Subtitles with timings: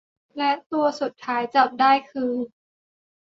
[0.37, 2.33] และตัวสุดท้ายจับได้คือ